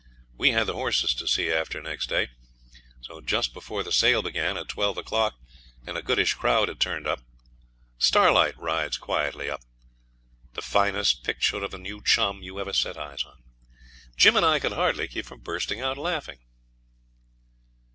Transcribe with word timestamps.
We 0.35 0.49
had 0.49 0.65
the 0.65 0.73
horses 0.73 1.13
to 1.13 1.27
see 1.27 1.51
after 1.53 1.79
next 1.79 2.09
day. 2.09 2.29
Just 3.23 3.53
before 3.53 3.83
the 3.83 3.91
sale 3.91 4.23
began, 4.23 4.57
at 4.57 4.67
twelve 4.67 4.97
o'clock, 4.97 5.35
and 5.85 5.95
a 5.95 6.01
goodish 6.01 6.33
crowd 6.33 6.69
had 6.69 6.79
turned 6.79 7.05
up, 7.05 7.19
Starlight 7.99 8.57
rides 8.57 8.97
quietly 8.97 9.47
up, 9.47 9.61
the 10.53 10.63
finest 10.63 11.23
picture 11.23 11.63
of 11.63 11.75
a 11.75 11.77
new 11.77 12.01
chum 12.01 12.41
you 12.41 12.59
ever 12.59 12.73
set 12.73 12.97
eyes 12.97 13.23
on. 13.25 13.43
Jim 14.17 14.35
and 14.35 14.43
I 14.43 14.57
could 14.57 14.71
hardly 14.73 15.07
keep 15.07 15.27
from 15.27 15.41
bursting 15.41 15.81
out 15.81 15.99
laughing. 15.99 16.39